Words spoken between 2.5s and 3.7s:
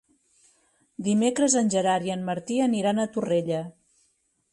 aniran a Torrella.